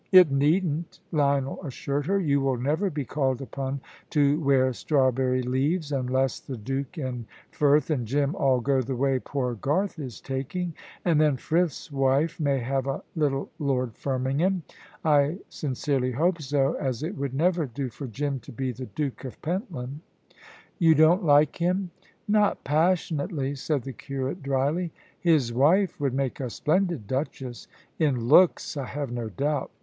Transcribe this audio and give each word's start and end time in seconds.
"It 0.11 0.31
needn't," 0.31 0.99
Lionel 1.11 1.63
assured 1.63 2.07
her: 2.07 2.19
"you 2.19 2.41
will 2.41 2.57
never 2.57 2.89
be 2.89 3.05
called 3.05 3.39
upon 3.39 3.81
to 4.09 4.39
wear 4.39 4.73
strawberry 4.73 5.43
leaves, 5.43 5.91
unless 5.91 6.39
the 6.39 6.57
Duke 6.57 6.97
and 6.97 7.25
Frith 7.51 7.91
and 7.91 8.07
Jim 8.07 8.35
all 8.35 8.61
go 8.61 8.81
the 8.81 8.95
way 8.95 9.19
poor 9.19 9.53
Garth 9.53 9.99
is 9.99 10.19
taking. 10.19 10.73
And 11.05 11.21
then 11.21 11.37
Frith's 11.37 11.91
wife 11.91 12.39
may 12.39 12.57
have 12.61 12.87
a 12.87 13.03
little 13.15 13.51
Lord 13.59 13.93
Firmingham. 13.93 14.63
I 15.05 15.37
sincerely 15.49 16.13
hope 16.13 16.41
so, 16.41 16.73
as 16.79 17.03
it 17.03 17.15
would 17.15 17.35
never 17.35 17.67
do 17.67 17.89
for 17.89 18.07
Jim 18.07 18.39
to 18.39 18.51
be 18.51 18.71
the 18.71 18.87
Duke 18.87 19.23
of 19.23 19.39
Pentland." 19.43 19.99
"You 20.79 20.95
don't 20.95 21.23
like 21.23 21.57
him?" 21.57 21.91
"Not 22.27 22.63
passionately," 22.63 23.53
said 23.53 23.83
the 23.83 23.93
curate, 23.93 24.41
dryly. 24.41 24.91
"His 25.19 25.53
wife 25.53 25.99
would 25.99 26.15
make 26.15 26.39
a 26.39 26.49
splendid 26.49 27.05
duchess." 27.05 27.67
"In 27.99 28.21
looks, 28.21 28.75
I 28.75 28.85
have 28.85 29.11
no 29.11 29.29
doubt. 29.29 29.69